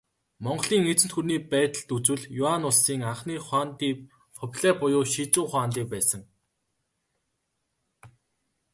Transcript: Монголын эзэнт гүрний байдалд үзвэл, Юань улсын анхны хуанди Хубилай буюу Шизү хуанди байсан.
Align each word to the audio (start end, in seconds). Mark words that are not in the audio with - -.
Монголын 0.45 0.85
эзэнт 0.91 1.13
гүрний 1.15 1.41
байдалд 1.53 1.89
үзвэл, 1.97 2.23
Юань 2.49 2.65
улсын 2.69 3.01
анхны 3.11 3.35
хуанди 3.47 3.89
Хубилай 4.39 4.73
буюу 4.81 5.05
Шизү 5.13 5.41
хуанди 5.51 5.83
байсан. 5.93 6.21